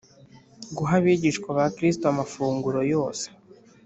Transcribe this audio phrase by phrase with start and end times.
[0.75, 3.25] Guha abigishwa ba kristo amafunguro yose